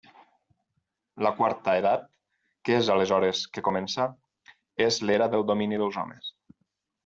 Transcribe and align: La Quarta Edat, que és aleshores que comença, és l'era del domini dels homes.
La 1.25 1.31
Quarta 1.41 1.75
Edat, 1.81 2.07
que 2.69 2.75
és 2.79 2.91
aleshores 2.95 3.43
que 3.59 3.67
comença, 3.69 4.09
és 4.89 5.01
l'era 5.07 5.33
del 5.37 5.49
domini 5.55 5.83
dels 5.87 6.05
homes. 6.05 6.37